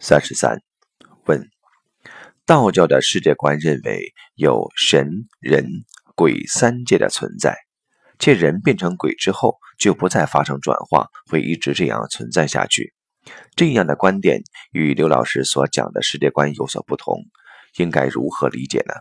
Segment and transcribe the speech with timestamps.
[0.00, 0.62] 三十三，
[1.26, 1.50] 问：
[2.46, 5.66] 道教的世界观认为有神、人、
[6.14, 7.56] 鬼三界的存在，
[8.20, 12.94] 且人变成鬼之后就不再发生转化，会一直这样存在下去。
[13.56, 17.24] 这样的观点与刘老师所讲的世界观有所不同，
[17.76, 18.94] 应该如何理解呢？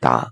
[0.00, 0.30] 答：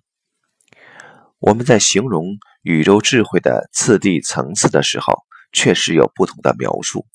[1.39, 5.23] 我们在形容宇宙智慧的次第层次的时候，
[5.53, 7.07] 确实有不同的描述。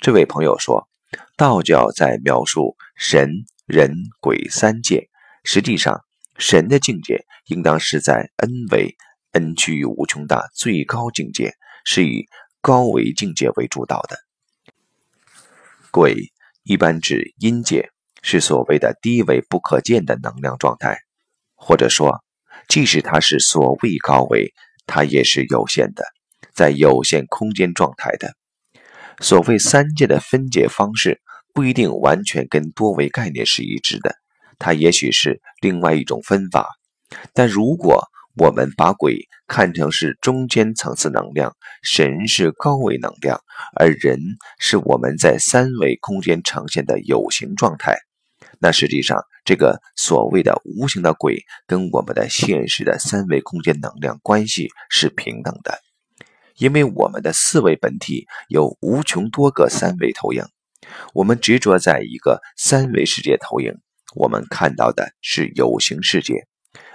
[0.00, 0.89] 这位朋友说。
[1.36, 3.30] 道教在描述神、
[3.66, 5.08] 人、鬼三界，
[5.44, 6.04] 实际上，
[6.38, 8.96] 神的境界应当是在 n 维、
[9.32, 11.54] n 趋于无穷大最高境界，
[11.84, 12.26] 是以
[12.60, 14.18] 高维境界为主导的。
[15.90, 16.30] 鬼
[16.62, 17.90] 一般指阴界，
[18.22, 20.98] 是所谓的低维不可见的能量状态，
[21.54, 22.22] 或者说，
[22.68, 24.52] 即使它是所谓高维，
[24.86, 26.04] 它也是有限的，
[26.54, 28.36] 在有限空间状态的。
[29.20, 31.20] 所谓三界的分解方式
[31.52, 34.14] 不一定完全跟多维概念是一致的，
[34.58, 36.68] 它也许是另外一种分法。
[37.34, 43.40] 但如果我们把鬼看成是中间层次能量，神是高维能量，
[43.76, 44.18] 而人
[44.58, 47.98] 是我们在三维空间呈现的有形状态，
[48.58, 55.78] 那实际上这个所谓的无形的鬼跟我们的现实的三维空间能量关系是平等的。
[56.56, 60.44] 因为我们的四维本体有无穷多个三维投影，
[61.14, 63.74] 我们执着在一个三维世界投影，
[64.14, 66.46] 我们看到的是有形世界，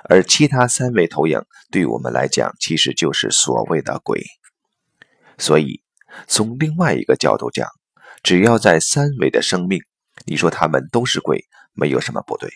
[0.10, 4.24] 而其他三维投影对我们来讲其实就是所谓的鬼。
[5.38, 5.82] 所以，
[6.28, 7.68] 从另外一个角度讲，
[8.24, 9.82] 只要在三维的生命，
[10.26, 12.50] 你说他们都是鬼，没有什么不对，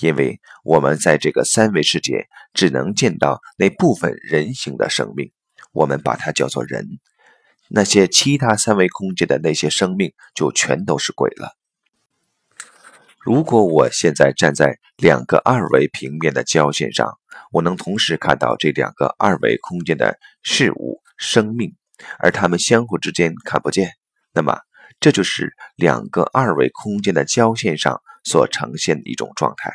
[0.00, 5.32] 因为我们在这个三维世界只能见到那部分人形的生命。
[5.72, 7.00] 我们把它叫做人，
[7.68, 11.56] 那些其他三维空间的那些生命就全都是鬼了。
[13.18, 17.18] 如果我现在站在两个二维平面的交线上，
[17.52, 21.74] 我能同时看到这两个二维空间的事物、生命，
[22.18, 23.92] 而它们相互之间看不见，
[24.34, 24.58] 那么
[24.98, 29.72] 这就是两个二维空间的交线上所呈现的一种状态。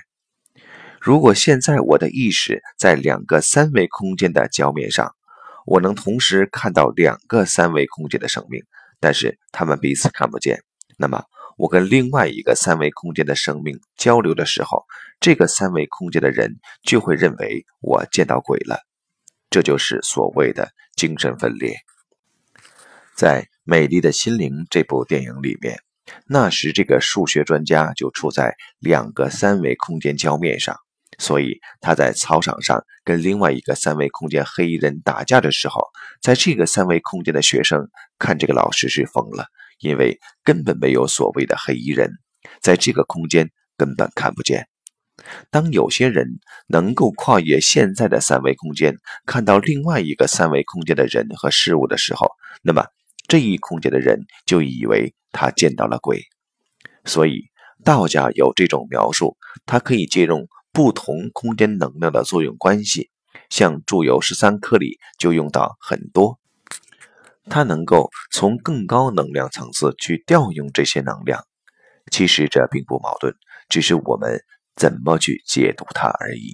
[0.99, 5.15] 如果现在我的意识在两个三维空间的交面上，
[5.67, 8.63] 我能同时看到两个三维空间的生命，
[9.01, 10.63] 但是他们彼此看不见。
[10.97, 11.25] 那么，
[11.57, 14.85] 我跟另外一个三维空间的生命交流的时候，
[15.19, 18.79] 这个三维空间的人就会认为我见到鬼了。
[19.49, 21.75] 这就是所谓的精神分裂。
[23.13, 25.79] 在《美丽的心灵》这部电影里面，
[26.27, 30.77] 那时这个数学专家就处在两个三维空间交面上。
[31.19, 35.81] 所以他在操场上跟另外一个三维空间黑衣人打架的时候，
[36.21, 37.89] 在这个三维空间的学生
[38.19, 39.47] 看这个老师是疯了，
[39.79, 42.11] 因为根本没有所谓的黑衣人，
[42.61, 44.67] 在这个空间根本看不见。
[45.49, 46.27] 当有些人
[46.67, 48.95] 能够跨越现在的三维空间，
[49.25, 52.29] 看到另外一个三维空间的人和事物的时候，
[52.61, 52.85] 那么
[53.27, 56.21] 这一空间的人就以为他见到了鬼。
[57.05, 57.45] 所以
[57.83, 59.35] 道家有这种描述，
[59.65, 60.47] 他可以借用。
[60.77, 63.09] 不同空间能量的作用关系，
[63.49, 66.37] 像注有十三课里就用到很多。
[67.49, 71.43] 它能够从更高能量层次去调用这些能量，
[72.11, 73.33] 其实这并不矛盾，
[73.67, 74.39] 只是我们
[74.75, 76.53] 怎么去解读它而已。